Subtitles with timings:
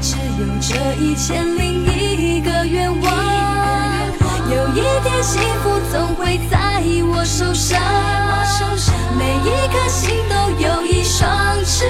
[0.00, 3.18] 只有这一千零一个愿望，
[4.48, 6.80] 有一天幸福总会在
[7.12, 7.78] 我手上。
[9.18, 11.84] 每一颗心都有一双翅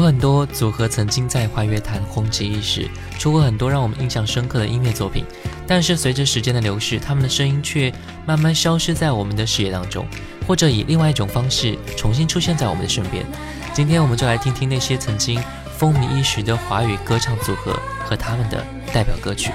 [0.00, 5.22] 有很多组合曾经在华语坛红极一时，出过很多让我们印象深刻的音乐作品。
[5.66, 7.92] 但是随着时间的流逝，他们的声音却
[8.26, 10.06] 慢慢消失在我们的视野当中，
[10.48, 13.26] 或者以另外一种方式重新出现在我们的身边。
[13.74, 15.38] 今天我们就来听听那些曾经
[15.76, 18.64] 风靡一时的华语歌唱组合和他们的
[18.94, 19.50] 代表歌曲。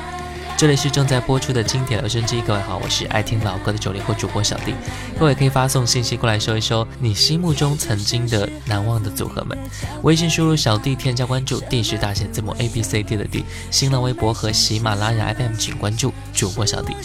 [0.57, 4.73] 这里是正在播出的经典留声机，各位好，我是爱听老歌的九零后主播小弟，
[5.19, 9.57] 各位可以发送信息过来，说一说你心目中曾经的难忘的组合们。
[10.03, 16.95] 微信输入小弟添加关注，D 是大写字母 A B C D 的 D，新浪微博和喜马拉雅 FM 请关注主播小弟。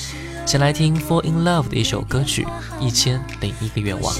[0.46, 2.46] 先来听 Fall in Love 的一首歌曲
[2.80, 4.14] 《一千零一个愿望》。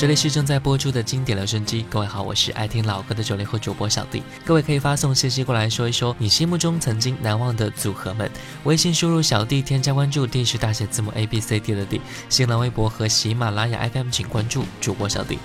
[0.00, 1.84] 这里是正在播出的经典留声机。
[1.90, 4.22] 各位好，我是爱听老歌的九零后主播小弟。
[4.44, 8.30] 各位可以发送信息过来，说一说你心目中曾经难忘的组合们。
[8.62, 12.00] 微信输入小弟，添加关注，定是大写字母 A B C D 的 D。
[12.28, 15.36] 新浪微博和喜马拉雅 FM 请关注主播小弟。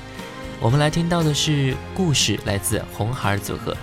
[0.60, 3.76] 我们来听到的是故事，来自红孩儿组合。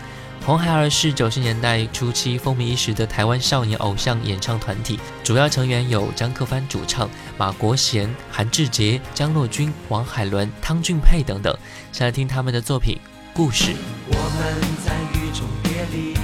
[0.50, 7.08] 红孩儿是九十年代初期风靡一时的台湾少年偶像演唱团体，主要成员有张克帆主唱、
[7.38, 11.56] 马国贤、韩志杰、张若君、王海伦、汤俊佩等等。
[11.92, 12.96] 先来听他们的作品
[13.32, 13.66] 《故事》。
[14.08, 16.16] 我们在雨中别离，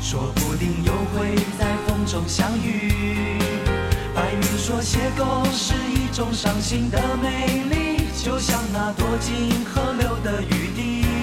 [0.00, 3.40] 说不定又会在风中相遇。
[4.14, 11.17] 白云说，邂逅是一种伤心的美丽，就像那躲进河流的雨滴。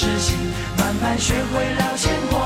[0.00, 0.38] 事情
[0.76, 2.37] 慢慢学会了牵挂。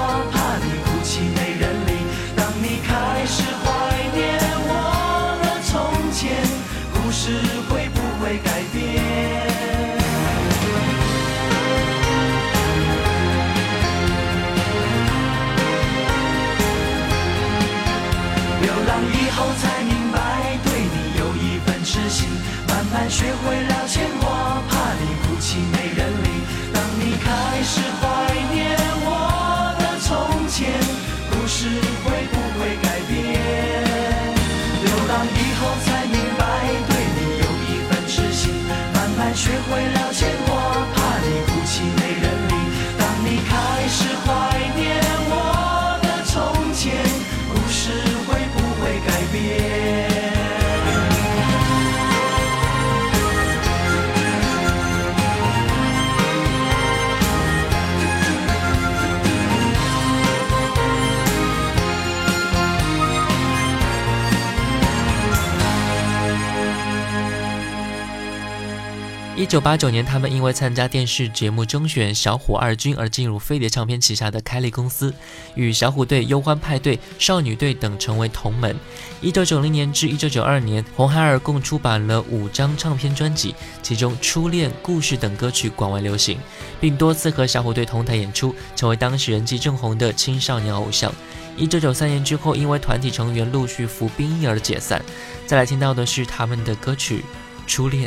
[69.34, 75.12] 一九八九年，他们因为参加电视节目征选“小虎二军”而进入飞碟唱片旗下的开利公司，
[75.55, 78.76] 与小虎队、忧欢派对、少女队等成为同门。
[79.23, 86.38] 一九九零年至一九九二年，红孩儿共出版了五张唱片专辑，其中《初恋》、《故事》等歌曲广为流行，
[86.78, 91.11] 并多次和小虎队同台演出，成为当时人气正红的青少年偶像。
[91.57, 95.02] 一九九三年之后，因为团体成员陆续服兵役而解散。
[95.47, 97.21] 再来听到的是他们的歌曲
[97.66, 98.07] 《初恋》。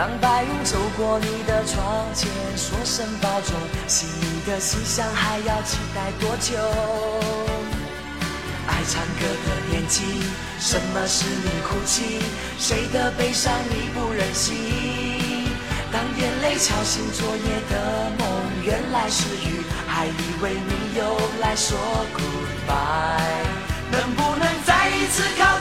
[0.00, 2.26] 当白云走过你的窗前，
[2.56, 3.52] 说声保重，
[3.86, 6.56] 心里的思想还要期待多久？
[8.66, 10.02] 爱唱歌的年纪，
[10.58, 12.18] 什么是你哭泣？
[12.58, 14.54] 谁的悲伤你不忍心？
[15.92, 18.26] 当眼泪敲醒昨夜的梦，
[18.64, 21.76] 原来是雨，还以为你又来说
[22.16, 23.49] goodbye。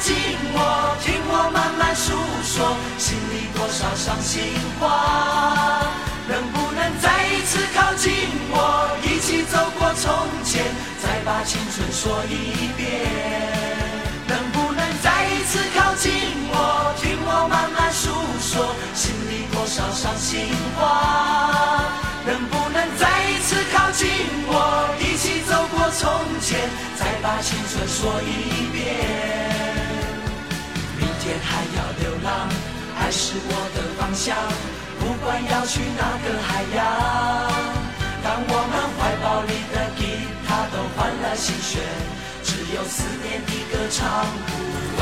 [0.10, 4.42] 靠近我，听我慢慢诉说心里多少伤心
[4.80, 5.86] 话。
[6.30, 8.10] 能不能再一次靠近
[8.50, 10.10] 我，一起走过从
[10.44, 10.63] 前，
[11.01, 13.06] 再把青春说一遍？
[14.25, 16.10] 能不能再一次靠近
[16.50, 18.10] 我，听我慢慢诉
[18.42, 21.86] 说心里多少伤心话。
[22.25, 24.08] 能不能再一次靠近
[24.48, 26.10] 我，一起走过从
[26.42, 26.60] 前，
[26.98, 29.78] 再把青春说一遍？
[31.38, 32.50] 还要流浪，
[33.00, 34.36] 爱是我的方向，
[35.00, 36.79] 不管要去哪个海洋。
[38.21, 38.53] 当我们
[38.95, 40.00] 怀抱里的吉
[40.48, 41.69] 他都换了新弦，
[42.43, 43.98] 只有思念的歌唱
[44.48, 44.50] 不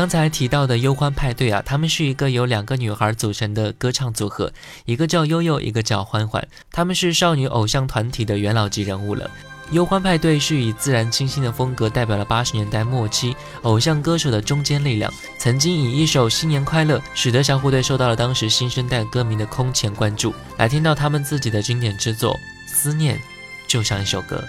[0.00, 4.50] 刚才提到的忧欢派对啊，他们是一个由两个女孩组成的歌唱组合，
[4.86, 6.48] 一个叫悠悠，一个叫欢欢。
[6.72, 9.30] 他们是少女偶像团体的元老级人物了。
[9.72, 15.12] 忧欢派对是以自然清新的风格，代表了八十年代末期偶像歌手的中坚力量。
[15.38, 20.32] 曾经以一首《新年快乐》使得小虎队受到了当时新生代歌迷的空前关注。
[20.56, 22.34] 来听到他们自己的经典之作
[22.66, 23.18] 《思念》，
[23.68, 24.42] 就像一首歌。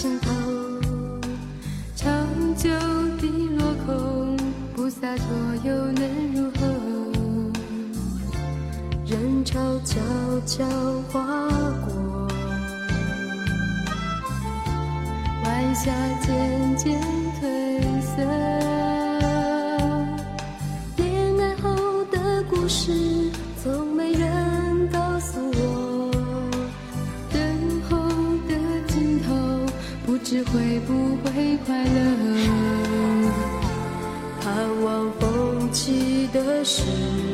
[0.00, 0.28] 心头
[1.94, 2.16] 长
[2.56, 2.70] 久
[3.18, 3.26] 的
[3.58, 4.34] 落空，
[4.74, 5.24] 不洒脱
[5.62, 6.66] 又能如何？
[9.04, 10.00] 人潮悄
[10.46, 10.64] 悄
[11.12, 11.20] 划
[11.84, 12.28] 过，
[15.44, 15.92] 晚霞
[16.22, 16.98] 渐渐
[17.38, 18.22] 褪色，
[20.96, 21.76] 恋爱后
[22.06, 23.29] 的故事。
[30.52, 30.92] 会不
[31.28, 32.46] 会快乐？
[34.42, 37.29] 盼望风起的时。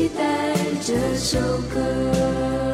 [0.00, 0.24] 期待
[0.82, 1.38] 这首
[1.74, 2.69] 歌。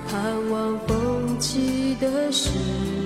[0.07, 3.02] 盼望风起的时。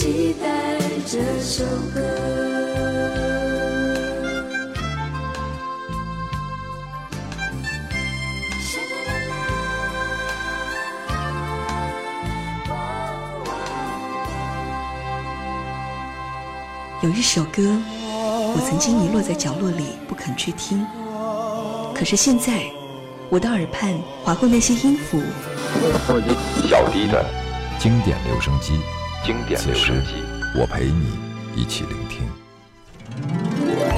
[0.00, 0.48] 期待
[1.06, 1.62] 这首
[1.94, 2.00] 歌。
[17.02, 17.62] 有一首歌，
[18.54, 20.82] 我曾经遗落在角落里不肯去听，
[21.94, 22.62] 可是现在，
[23.28, 23.92] 我的耳畔
[24.24, 25.20] 划过那些音符。
[26.70, 27.22] 小 D 的
[27.78, 28.80] 经典留声机。
[29.22, 30.12] 经典留声机，
[30.58, 31.06] 我陪你
[31.54, 32.20] 一起聆听。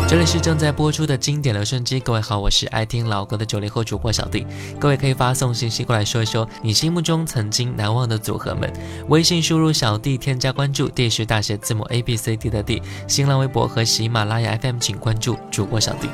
[0.08, 2.00] 这里是正在播出的经典留声机。
[2.00, 4.44] 各位好，我是爱听老歌的九零后主播小弟。
[4.80, 8.70] 各位可以发送信息过来，说一说你心目中曾经难忘的组合们。
[9.08, 12.82] 微信输入小弟添加关注，D 是大写字母 A B C D 的 D。
[13.06, 16.08] 新浪微博和喜马拉雅 FM 请关注主播小弟。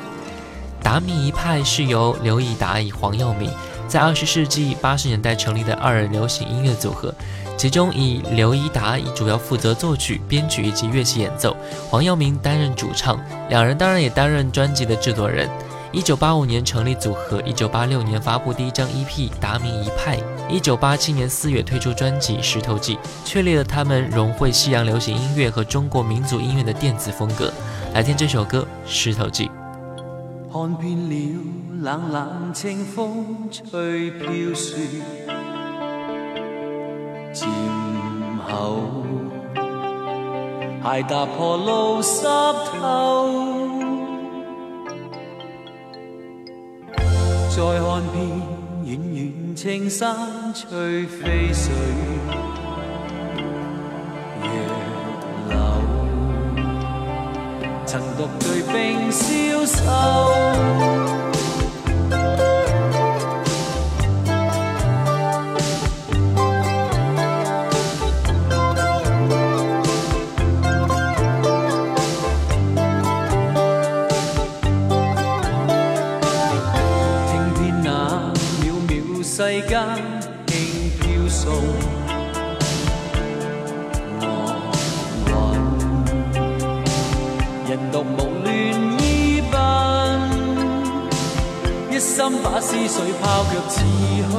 [0.83, 3.51] 达米一派是由刘以达与黄耀明
[3.87, 7.11] 在二十世纪八十年代成立的二人流行音乐组合。
[7.59, 11.53] 其中以刘一达以主要负责作曲、编曲以及乐器演奏，
[11.89, 13.19] 黄耀明担任主唱，
[13.49, 15.49] 两人当然也担任专辑的制作人。
[15.91, 20.17] 1985年成立组合，1986年发布第一张 EP《达明一派》
[20.79, 22.95] ，1987年4月推出专辑《石头记》，
[23.25, 27.51] 确立了他们融汇西洋流行音乐和中国民族音乐的电子风格。
[27.93, 29.51] 来听这首歌《石头记》。
[37.31, 37.47] 渐
[38.47, 38.79] 厚，
[40.83, 43.59] 鞋踏破路湿透。
[47.55, 48.41] 再看遍
[48.85, 50.17] 远远青山
[50.53, 51.73] 翠飞水，
[54.41, 56.61] 杨柳
[57.85, 61.28] 曾独对并消瘦。
[92.21, 93.75] 心把思绪抛，却似
[94.29, 94.31] 虚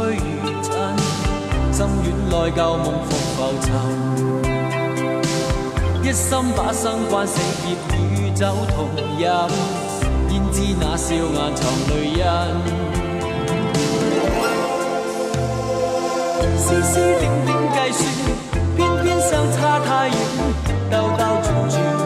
[0.63, 0.69] 真，
[1.73, 3.67] 心软内旧梦复浮沉。
[6.05, 7.67] 一心把生关死劫
[7.97, 7.99] 与
[8.33, 8.77] 酒同
[9.17, 9.25] 饮，
[10.29, 12.23] 焉知那笑颜藏泪印？
[16.59, 18.03] 丝丝点点计算，
[18.77, 20.15] 偏偏相差太远，
[20.91, 21.39] 兜兜转
[21.71, 22.00] 转。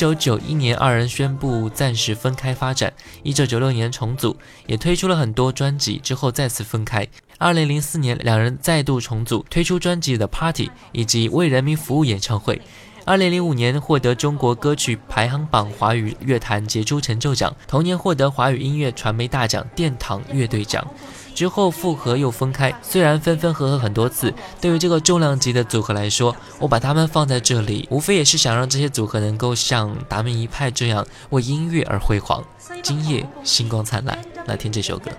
[0.02, 2.90] 九九一年，二人宣布暂时分开发展。
[3.22, 4.34] 一九九六年重组，
[4.66, 5.98] 也推出了很多专辑。
[5.98, 7.06] 之后再次分开。
[7.36, 12.58] 二零零四年，两人再度重组，推出专辑的《Party》以及《为人民服务》演唱会。
[13.04, 20.86] 二零零五年获得中国歌曲排行榜华语乐坛杰出成就奖，同年获得华语音乐传媒大奖殿堂乐队奖。
[21.34, 32.42] 之后复合又分开，虽然分分合合很多次，对于这个重量级的组合来说，我把他们放在这里，无非也是想让这些组合能够像达明一派这样为音乐而辉煌。
[32.82, 35.10] 今夜星光灿烂，来听这首歌。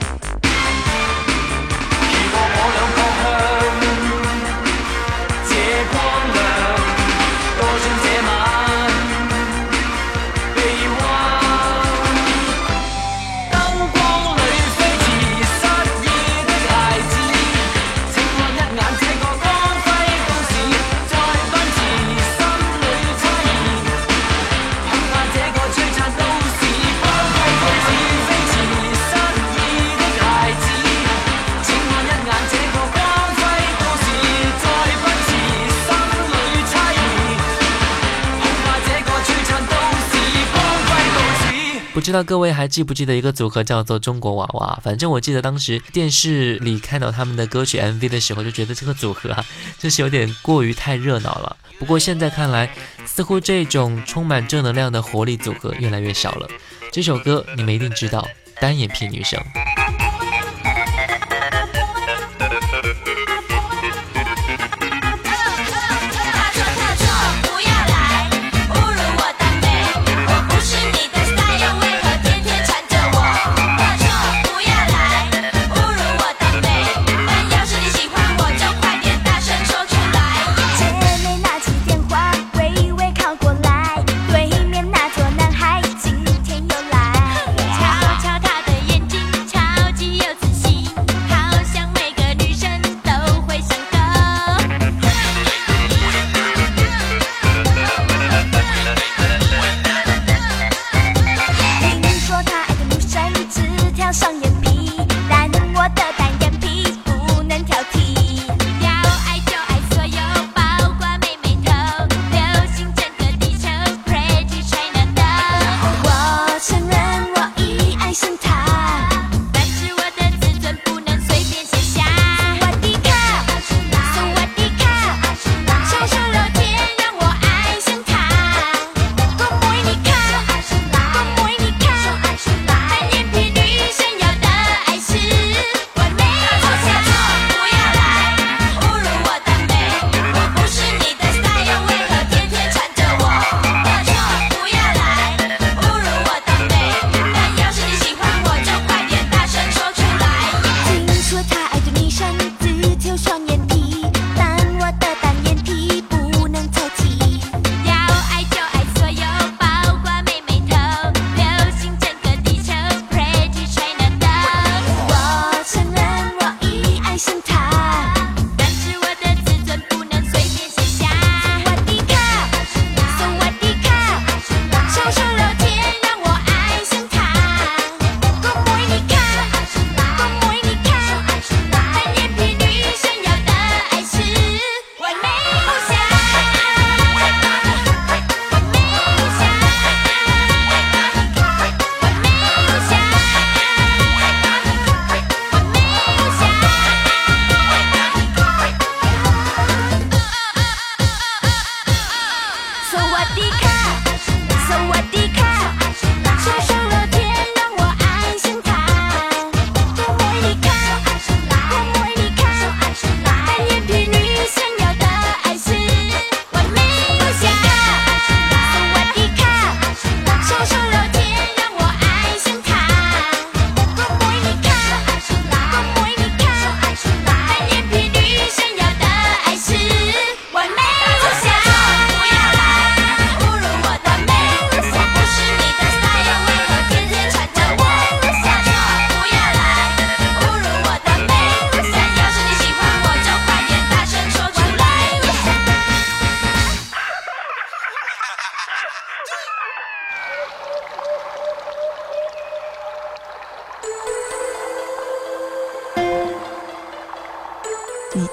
[41.93, 44.79] 不知道各位还记不记得一个组合叫做中国娃娃？
[44.83, 49.45] 反正我记得当时电视里看到他们的歌曲 MV 的时候，就觉得这个组合啊，
[49.77, 51.55] 就是有点过于太热闹了。
[51.77, 52.73] 不过现在看来，
[53.05, 56.49] 似乎这种充满正能量的活力组合越来越少了。
[56.91, 58.27] 这首歌你们一定知道，
[58.59, 59.39] 《单眼皮女生》。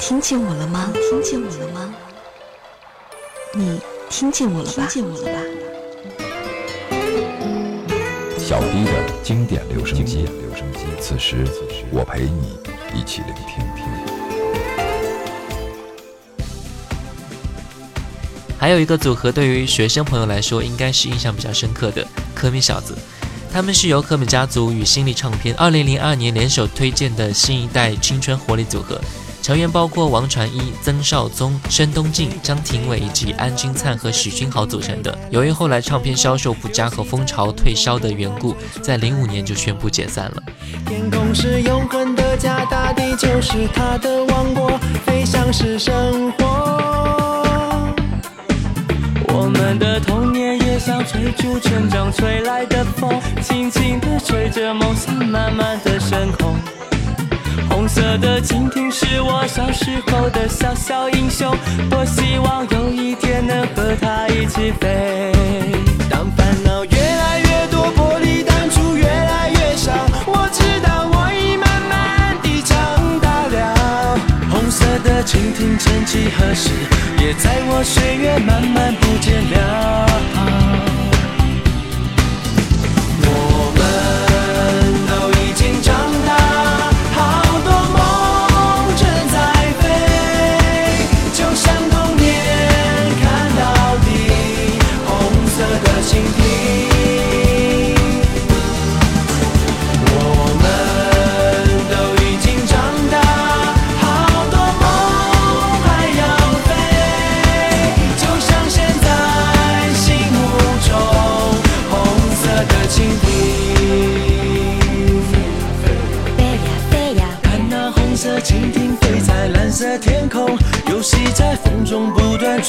[0.01, 0.91] 听见我了吗？
[0.95, 1.95] 听见我了吗？
[3.55, 4.87] 你听见我了吧？
[4.89, 5.39] 听见我了吧？
[8.39, 10.25] 小 D 的经典留声机，
[10.99, 12.57] 此时此时我陪你
[12.99, 13.59] 一起聆听。
[13.77, 13.85] 听。
[18.59, 22.97] 还有一个组合，对于学生朋友来说，应该是印象比较深刻的科米小子，
[23.53, 28.99] 他们是由科米家族与新力唱片二零零二年联手推荐的新一代青春活力组合。
[29.43, 35.17] 成员包括王传一、曾少宗、申东靖、张庭伟以及安钧璨和许君豪组成的。
[35.31, 40.43] 由于后来唱片销售不佳和风潮退烧的缘故，在零五年就宣布解散了。
[40.87, 46.45] 天空是永恒的家，大地就是他的王国，飞翔是生活。
[49.33, 53.11] 我们的童年也像追逐成长吹来的风，
[53.43, 56.55] 轻轻地吹着梦想，慢慢地升空。
[57.71, 61.49] 红色的蜻蜓是我小时候的小小英雄，
[61.93, 65.33] 我希望有一天能和它一起飞。
[66.11, 69.93] 当烦恼越来越多，玻璃弹珠越来越少，
[70.27, 74.19] 我知道我已慢慢地长大了。
[74.51, 76.71] 红色的蜻蜓曾几何时
[77.25, 81.00] 也在我岁月慢慢不见了。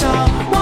[0.00, 0.57] 我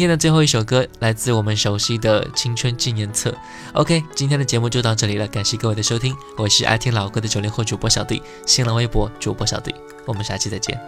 [0.00, 3.30] 今天的最后一首歌来自我们熟悉的《青春纪念册》。
[3.74, 6.16] OK，今天的节目就到这里了，感谢各位的收听。
[6.38, 9.74] 我是爱听老歌的九零后主播小弟，新浪微博主播小弟，
[10.06, 10.78] 我们下期再见。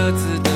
[0.00, 0.47] 各自。